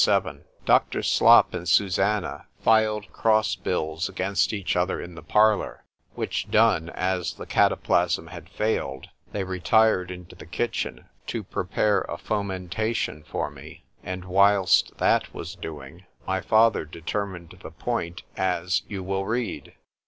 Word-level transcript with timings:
XLVII 0.03 0.39
DOCTOR 0.65 1.03
Slop 1.03 1.53
and 1.53 1.69
Susannah 1.69 2.47
filed 2.63 3.13
cross 3.13 3.53
bills 3.53 4.09
against 4.09 4.51
each 4.51 4.75
other 4.75 4.99
in 4.99 5.13
the 5.13 5.21
parlour; 5.21 5.83
which 6.15 6.49
done, 6.49 6.89
as 6.95 7.35
the 7.35 7.45
cataplasm 7.45 8.25
had 8.29 8.49
failed, 8.49 9.09
they 9.31 9.43
retired 9.43 10.09
into 10.09 10.35
the 10.35 10.47
kitchen 10.47 11.05
to 11.27 11.43
prepare 11.43 12.01
a 12.09 12.17
fomentation 12.17 13.21
for 13.23 13.51
me;—and 13.51 14.25
whilst 14.25 14.97
that 14.97 15.31
was 15.35 15.53
doing, 15.53 16.05
my 16.25 16.41
father 16.41 16.83
determined 16.83 17.53
the 17.61 17.69
point 17.69 18.23
as 18.35 18.81
you 18.87 19.03
will 19.03 19.25
read. 19.27 19.75